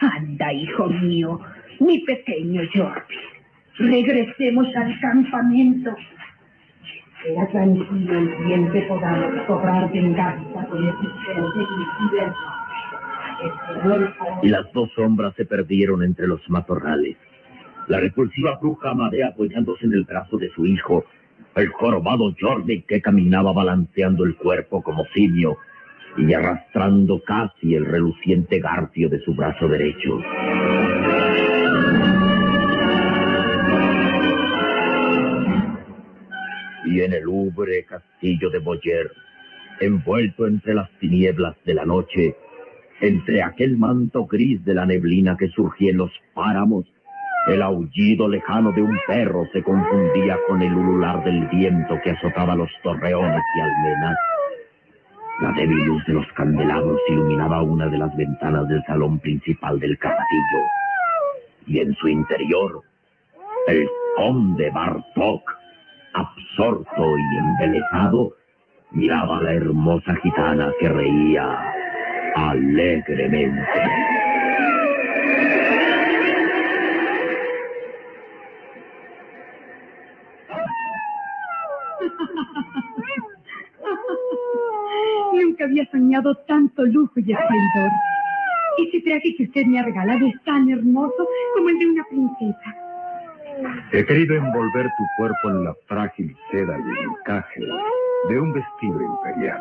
Anda, 0.00 0.52
hijo 0.52 0.88
mío, 0.88 1.40
mi 1.80 2.00
pequeño 2.00 2.62
Jordi. 2.74 3.16
Regresemos 3.78 4.66
al 4.76 5.00
campamento. 5.00 5.94
Era 7.24 7.46
tranquilo 7.48 8.18
el 8.18 8.72
que 8.72 8.82
podamos 8.82 9.46
cobrar 9.46 9.92
venganza 9.92 10.66
con 10.66 10.84
el 10.84 10.94
Y 14.42 14.48
las 14.48 14.72
dos 14.72 14.90
sombras 14.94 15.34
se 15.36 15.44
perdieron 15.44 16.02
entre 16.02 16.26
los 16.26 16.40
matorrales. 16.50 17.16
La 17.86 18.00
repulsiva 18.00 18.58
bruja 18.60 18.90
Amadea 18.90 19.28
apoyándose 19.28 19.86
en 19.86 19.92
el 19.92 20.04
brazo 20.04 20.36
de 20.36 20.50
su 20.50 20.66
hijo, 20.66 21.04
el 21.54 21.68
jorobado 21.68 22.34
Jordi 22.40 22.82
que 22.82 23.00
caminaba 23.00 23.52
balanceando 23.52 24.24
el 24.24 24.36
cuerpo 24.36 24.82
como 24.82 25.04
simio 25.14 25.58
y 26.16 26.32
arrastrando 26.32 27.22
casi 27.22 27.74
el 27.74 27.86
reluciente 27.86 28.60
garfio 28.60 29.08
de 29.08 29.20
su 29.20 29.34
brazo 29.34 29.68
derecho. 29.68 30.20
y 36.84 37.00
en 37.00 37.12
el 37.12 37.26
ubre 37.26 37.84
castillo 37.84 38.50
de 38.50 38.58
Boyer, 38.58 39.10
envuelto 39.80 40.46
entre 40.46 40.74
las 40.74 40.90
tinieblas 40.98 41.56
de 41.64 41.74
la 41.74 41.84
noche, 41.84 42.36
entre 43.00 43.42
aquel 43.42 43.76
manto 43.76 44.26
gris 44.26 44.64
de 44.64 44.74
la 44.74 44.86
neblina 44.86 45.36
que 45.36 45.48
surgía 45.48 45.90
en 45.90 45.98
los 45.98 46.12
páramos, 46.34 46.84
el 47.48 47.62
aullido 47.62 48.28
lejano 48.28 48.70
de 48.72 48.82
un 48.82 48.96
perro 49.06 49.44
se 49.52 49.62
confundía 49.62 50.38
con 50.46 50.62
el 50.62 50.72
ulular 50.72 51.24
del 51.24 51.46
viento 51.48 51.98
que 52.04 52.10
azotaba 52.10 52.54
los 52.54 52.70
torreones 52.82 53.42
y 53.56 53.60
almenas. 53.60 54.16
La 55.42 55.50
débil 55.50 55.84
luz 55.86 56.04
de 56.06 56.12
los 56.12 56.26
candelabros 56.34 57.00
iluminaba 57.08 57.62
una 57.62 57.88
de 57.88 57.98
las 57.98 58.16
ventanas 58.16 58.68
del 58.68 58.80
salón 58.84 59.18
principal 59.18 59.80
del 59.80 59.98
castillo. 59.98 60.60
Y 61.66 61.80
en 61.80 61.92
su 61.96 62.06
interior, 62.06 62.80
el 63.66 63.88
conde 64.16 64.70
Bartok, 64.70 65.42
absorto 66.14 67.18
y 67.18 67.38
embelesado, 67.38 68.36
miraba 68.92 69.38
a 69.38 69.42
la 69.42 69.54
hermosa 69.54 70.14
gitana 70.22 70.72
que 70.78 70.88
reía 70.88 71.72
alegremente. 72.36 74.01
Había 85.82 85.90
soñado 85.90 86.34
tanto 86.46 86.84
lujo 86.84 87.12
y 87.16 87.32
esplendor. 87.32 87.90
Ese 88.78 89.00
traje 89.02 89.34
que 89.36 89.44
usted 89.44 89.66
me 89.66 89.78
ha 89.78 89.82
regalado 89.82 90.26
es 90.26 90.42
tan 90.44 90.68
hermoso 90.70 91.28
como 91.54 91.68
el 91.68 91.78
de 91.78 91.86
una 91.86 92.04
princesa. 92.04 92.76
He 93.92 94.04
querido 94.04 94.34
envolver 94.36 94.86
tu 94.96 95.04
cuerpo 95.18 95.50
en 95.50 95.64
la 95.64 95.74
frágil 95.86 96.34
seda 96.50 96.78
y 96.78 96.98
el 96.98 97.04
encaje 97.04 97.60
de 98.28 98.40
un 98.40 98.52
vestido 98.52 99.00
imperial. 99.02 99.60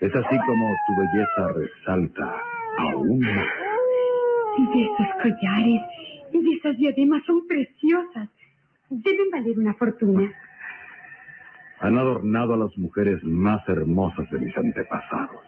Es 0.00 0.14
así 0.14 0.38
como 0.46 0.74
tu 0.86 0.96
belleza 1.00 1.52
resalta 1.54 2.34
aún 2.78 3.20
más. 3.20 3.46
Y 4.58 4.84
esos 4.84 5.06
collares 5.22 5.82
y 6.32 6.56
esas 6.56 6.76
diademas 6.78 7.22
son 7.26 7.46
preciosas. 7.46 8.28
Deben 8.88 9.30
valer 9.30 9.58
una 9.58 9.74
fortuna. 9.74 10.32
Han 11.80 11.98
adornado 11.98 12.54
a 12.54 12.56
las 12.56 12.76
mujeres 12.78 13.22
más 13.24 13.66
hermosas 13.68 14.30
de 14.30 14.38
mis 14.38 14.56
antepasados. 14.56 15.44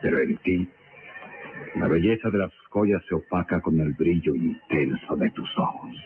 Pero 0.00 0.20
en 0.20 0.36
ti, 0.38 0.68
la 1.76 1.88
belleza 1.88 2.30
de 2.30 2.38
las 2.38 2.52
joyas 2.70 3.02
se 3.08 3.14
opaca 3.14 3.60
con 3.60 3.80
el 3.80 3.92
brillo 3.92 4.34
intenso 4.34 5.16
de 5.16 5.30
tus 5.30 5.48
ojos. 5.58 5.96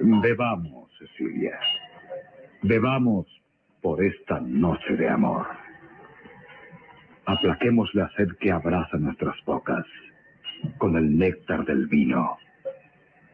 Bebamos, 0.00 0.90
Cecilia. 0.98 1.58
Bebamos 2.62 3.26
por 3.82 4.02
esta 4.02 4.40
noche 4.40 4.96
de 4.96 5.08
amor. 5.08 5.46
Aplaquemos 7.26 7.94
la 7.94 8.08
sed 8.16 8.28
que 8.40 8.50
abraza 8.50 8.96
nuestras 8.96 9.36
bocas 9.44 9.84
con 10.78 10.96
el 10.96 11.18
néctar 11.18 11.64
del 11.64 11.86
vino 11.86 12.36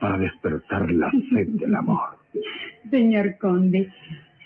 para 0.01 0.19
despertar 0.19 0.91
la 0.91 1.11
sed 1.11 1.49
del 1.49 1.75
amor. 1.75 2.24
Señor 2.91 3.39
conde, 3.39 3.93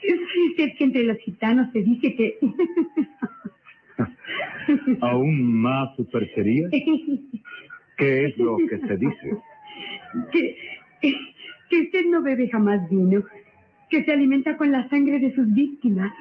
es 0.02 0.18
usted 0.50 0.76
que 0.76 0.84
entre 0.84 1.04
los 1.04 1.18
gitanos 1.18 1.70
se 1.72 1.82
dice 1.82 2.14
que... 2.14 2.38
¿Aún 5.00 5.60
más 5.60 5.96
superchería? 5.96 6.68
¿Qué 7.96 8.26
es 8.26 8.36
lo 8.38 8.58
que 8.58 8.78
se 8.78 8.96
dice? 8.96 9.36
que, 10.32 10.56
que 11.70 11.80
usted 11.80 12.06
no 12.06 12.22
bebe 12.22 12.48
jamás 12.48 12.88
vino, 12.90 13.24
que 13.90 14.04
se 14.04 14.12
alimenta 14.12 14.56
con 14.56 14.70
la 14.70 14.88
sangre 14.88 15.18
de 15.18 15.34
sus 15.34 15.52
víctimas. 15.52 16.12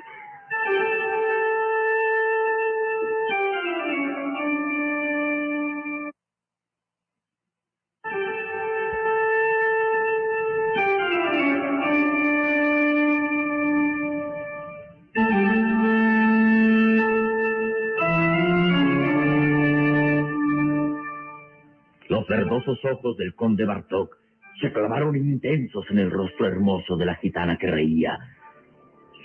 Los 22.27 22.39
verdosos 22.39 22.79
ojos 22.83 23.15
del 23.17 23.33
conde 23.35 23.63
Bartok 23.63 24.17
se 24.59 24.71
clavaron 24.73 25.15
intensos 25.15 25.85
en 25.89 25.99
el 25.99 26.11
rostro 26.11 26.47
hermoso 26.47 26.97
de 26.97 27.05
la 27.05 27.15
gitana 27.15 27.57
que 27.57 27.71
reía. 27.71 28.19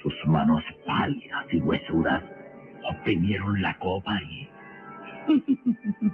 Sus 0.03 0.15
manos 0.27 0.63
pálidas 0.87 1.47
y 1.53 1.59
huesudas 1.59 2.23
oprimieron 3.01 3.61
la 3.61 3.77
copa 3.79 4.21
y... 4.23 4.49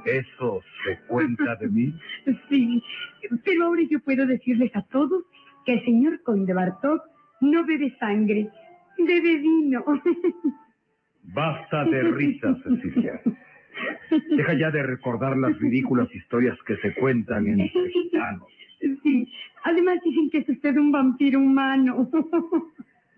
¿Eso 0.07 0.63
se 0.85 0.99
cuenta 1.09 1.57
de 1.57 1.69
mí? 1.69 1.95
Sí, 2.49 2.83
pero 3.45 3.67
ahora 3.67 3.83
yo 3.91 4.01
puedo 4.01 4.27
decirles 4.27 4.75
a 4.75 4.83
todos 4.83 5.25
que 5.67 5.75
el 5.75 5.85
señor 5.85 6.23
conde 6.23 6.55
Bartok 6.55 7.03
no 7.43 7.67
bebe 7.67 7.95
sangre, 7.99 8.49
bebe 8.97 9.37
vino. 9.37 9.85
Basta 11.23 11.85
de 11.85 12.03
risas, 12.03 12.57
Cecilia. 12.63 13.21
Deja 14.37 14.55
ya 14.55 14.71
de 14.71 14.83
recordar 14.83 15.37
las 15.37 15.59
ridículas 15.59 16.09
historias 16.15 16.57
que 16.67 16.77
se 16.77 16.95
cuentan 16.95 17.47
entre 17.47 17.91
gitanos. 17.91 18.49
Sí, 19.03 19.29
además 19.65 19.99
dicen 20.05 20.31
que 20.31 20.39
es 20.39 20.49
usted 20.49 20.77
un 20.77 20.93
vampiro 20.93 21.41
humano. 21.41 22.09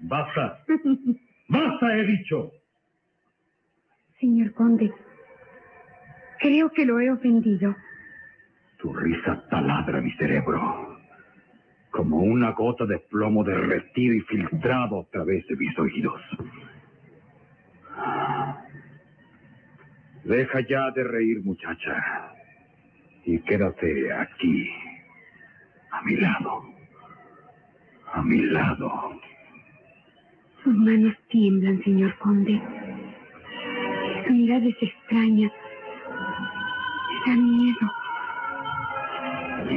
Basta. 0.00 0.64
Basta, 1.48 1.96
he 1.96 2.06
dicho. 2.06 2.52
Señor 4.18 4.52
conde, 4.52 4.92
creo 6.38 6.70
que 6.70 6.84
lo 6.84 7.00
he 7.00 7.10
ofendido. 7.10 7.74
Tu 8.78 8.92
risa 8.92 9.44
taladra 9.48 10.00
mi 10.00 10.12
cerebro. 10.12 10.98
Como 11.90 12.18
una 12.18 12.52
gota 12.52 12.86
de 12.86 12.98
plomo 12.98 13.42
derretido 13.42 14.14
y 14.14 14.20
filtrado 14.20 15.00
a 15.00 15.04
través 15.10 15.46
de 15.48 15.56
mis 15.56 15.76
oídos. 15.78 16.20
Deja 20.24 20.60
ya 20.60 20.90
de 20.90 21.04
reír, 21.04 21.42
muchacha. 21.44 22.32
Y 23.24 23.38
quédate 23.40 24.12
aquí, 24.12 24.70
a 25.90 26.02
mi 26.02 26.16
lado. 26.16 26.62
A 28.12 28.22
mi 28.22 28.40
lado. 28.42 29.20
Sus 30.62 30.74
manos 30.74 31.14
tiemblan, 31.28 31.82
señor 31.82 32.16
conde. 32.18 32.60
Su 34.26 34.32
mirada 34.32 34.66
es 34.66 34.76
extraña. 34.82 35.50
Da 37.26 37.36
miedo. 37.36 37.92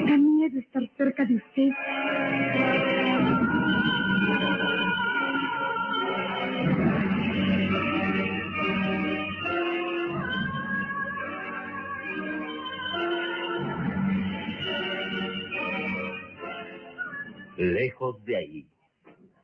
Da 0.08 0.18
miedo 0.18 0.60
estar 0.60 0.84
cerca 0.98 1.26
de 1.26 1.36
usted. 1.36 2.83
Lejos 17.72 18.24
de 18.26 18.36
ahí. 18.36 18.66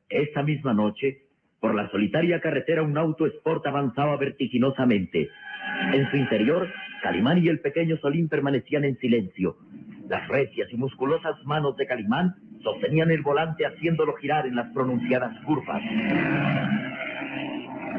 Esa 0.10 0.44
misma 0.44 0.74
noche, 0.74 1.24
por 1.60 1.74
la 1.74 1.90
solitaria 1.90 2.42
carretera, 2.42 2.84
un 2.84 2.98
auto 2.98 3.26
sport 3.28 3.66
avanzaba 3.68 4.18
vertiginosamente. 4.18 5.30
En 5.94 6.10
su 6.10 6.18
interior, 6.18 6.68
Calimán 7.02 7.44
y 7.44 7.48
el 7.48 7.60
pequeño 7.60 7.98
Solín 7.98 8.28
permanecían 8.28 8.84
en 8.84 8.98
silencio. 8.98 9.56
Las 10.10 10.28
recias 10.28 10.68
y 10.72 10.78
musculosas 10.78 11.36
manos 11.46 11.78
de 11.78 11.86
Calimán 11.86 12.36
sostenían 12.64 13.12
el 13.12 13.22
volante 13.22 13.66
haciéndolo 13.66 14.16
girar 14.16 14.46
en 14.48 14.56
las 14.56 14.72
pronunciadas 14.74 15.38
curvas. 15.46 15.82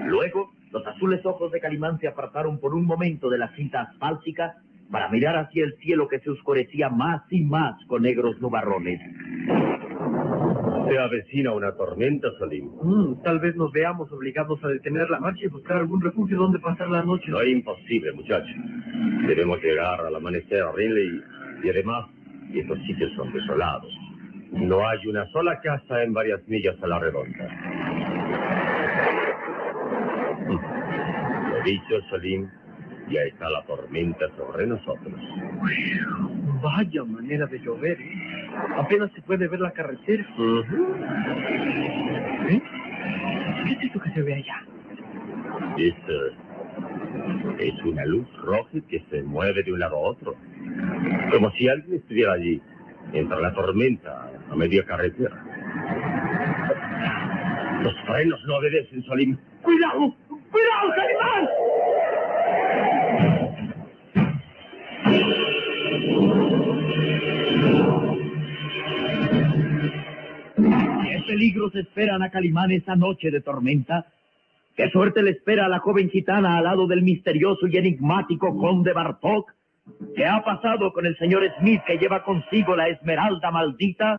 Luego, 0.06 0.52
los 0.72 0.86
azules 0.86 1.24
ojos 1.24 1.52
de 1.52 1.60
Calimán 1.60 1.98
se 1.98 2.08
apartaron 2.08 2.58
por 2.58 2.74
un 2.74 2.84
momento 2.84 3.30
de 3.30 3.38
la 3.38 3.54
cinta 3.54 3.82
asfáltica 3.82 4.56
para 4.90 5.08
mirar 5.08 5.36
hacia 5.36 5.64
el 5.64 5.76
cielo 5.78 6.08
que 6.08 6.18
se 6.18 6.30
oscurecía 6.30 6.88
más 6.88 7.22
y 7.30 7.42
más 7.42 7.76
con 7.86 8.02
negros 8.02 8.40
nubarrones. 8.40 9.00
Se 10.90 10.98
avecina 10.98 11.52
una 11.52 11.70
tormenta, 11.76 12.26
Salim. 12.40 12.68
Mm, 12.82 13.22
tal 13.22 13.38
vez 13.38 13.54
nos 13.54 13.70
veamos 13.70 14.10
obligados 14.10 14.58
a 14.64 14.68
detener 14.68 15.08
la 15.08 15.20
marcha 15.20 15.44
y 15.44 15.48
buscar 15.48 15.76
algún 15.76 16.00
refugio 16.00 16.36
donde 16.36 16.58
pasar 16.58 16.90
la 16.90 17.04
noche. 17.04 17.30
No 17.30 17.40
es 17.40 17.48
imposible, 17.48 18.10
muchacho. 18.10 18.52
Debemos 19.24 19.62
llegar 19.62 20.00
al 20.00 20.16
amanecer 20.16 20.60
a 20.64 20.72
Rinley 20.72 21.22
y 21.62 21.68
además 21.68 22.08
estos 22.52 22.76
sitios 22.86 23.12
son 23.14 23.32
desolados. 23.32 23.92
No 24.50 24.84
hay 24.88 25.06
una 25.06 25.24
sola 25.26 25.60
casa 25.60 26.02
en 26.02 26.12
varias 26.12 26.40
millas 26.48 26.74
a 26.82 26.88
la 26.88 26.98
redonda. 26.98 27.48
Lo 31.50 31.62
dicho, 31.62 32.00
Salim, 32.10 32.48
ya 33.08 33.22
está 33.22 33.48
la 33.48 33.62
tormenta 33.62 34.26
sobre 34.36 34.66
nosotros. 34.66 35.14
Vaya 36.60 37.04
manera 37.04 37.46
de 37.46 37.60
llover, 37.60 38.00
¿eh? 38.00 38.29
Apenas 38.76 39.10
se 39.12 39.22
puede 39.22 39.48
ver 39.48 39.60
la 39.60 39.70
carretera. 39.72 40.24
¿Eh? 42.48 42.62
¿Qué 43.64 43.72
es 43.72 43.82
esto 43.84 44.00
que 44.00 44.10
se 44.10 44.22
ve 44.22 44.34
allá? 44.34 44.64
Esto 45.76 46.12
es 47.58 47.84
una 47.84 48.04
luz 48.06 48.26
roja 48.42 48.78
que 48.88 49.04
se 49.10 49.22
mueve 49.22 49.62
de 49.62 49.72
un 49.72 49.80
lado 49.80 49.96
a 49.96 50.00
otro. 50.00 50.34
Como 51.30 51.50
si 51.52 51.68
alguien 51.68 51.96
estuviera 51.98 52.32
allí, 52.32 52.60
entre 53.12 53.40
la 53.40 53.52
tormenta, 53.54 54.30
a 54.50 54.56
media 54.56 54.84
carretera. 54.84 55.36
Los 57.82 57.94
frenos 58.06 58.40
no 58.46 58.56
obedecen, 58.56 59.04
Salim. 59.04 59.36
¡Cuidado! 59.62 60.14
¡Cuidado, 60.28 60.92
peligros 71.40 71.74
esperan 71.74 72.22
a 72.22 72.30
Calimán 72.30 72.70
esa 72.70 72.94
noche 72.94 73.30
de 73.30 73.40
tormenta? 73.40 74.04
¿Qué 74.76 74.90
suerte 74.90 75.22
le 75.22 75.30
espera 75.30 75.64
a 75.64 75.68
la 75.70 75.78
joven 75.78 76.10
gitana 76.10 76.58
al 76.58 76.64
lado 76.64 76.86
del 76.86 77.00
misterioso 77.00 77.66
y 77.66 77.78
enigmático 77.78 78.54
conde 78.58 78.92
Bartok? 78.92 79.50
¿Qué 80.14 80.26
ha 80.26 80.44
pasado 80.44 80.92
con 80.92 81.06
el 81.06 81.16
señor 81.16 81.42
Smith 81.58 81.80
que 81.86 81.96
lleva 81.96 82.24
consigo 82.24 82.76
la 82.76 82.88
esmeralda 82.88 83.50
maldita? 83.50 84.18